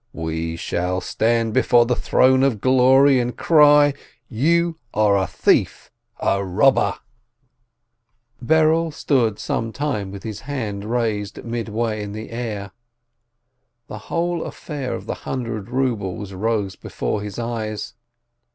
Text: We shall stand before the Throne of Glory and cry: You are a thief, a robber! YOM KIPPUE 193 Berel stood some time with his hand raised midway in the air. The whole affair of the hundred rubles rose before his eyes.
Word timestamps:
We 0.13 0.55
shall 0.55 0.99
stand 0.99 1.53
before 1.53 1.85
the 1.85 1.95
Throne 1.95 2.41
of 2.41 2.59
Glory 2.59 3.19
and 3.19 3.37
cry: 3.37 3.93
You 4.27 4.79
are 4.95 5.15
a 5.15 5.27
thief, 5.27 5.91
a 6.19 6.43
robber! 6.43 6.95
YOM 6.97 6.97
KIPPUE 8.47 8.55
193 8.55 8.89
Berel 8.89 8.93
stood 8.95 9.37
some 9.37 9.71
time 9.71 10.09
with 10.09 10.23
his 10.23 10.39
hand 10.39 10.85
raised 10.85 11.43
midway 11.43 12.01
in 12.01 12.13
the 12.13 12.31
air. 12.31 12.71
The 13.85 13.99
whole 14.09 14.43
affair 14.43 14.95
of 14.95 15.05
the 15.05 15.13
hundred 15.13 15.69
rubles 15.69 16.33
rose 16.33 16.75
before 16.75 17.21
his 17.21 17.37
eyes. 17.37 17.93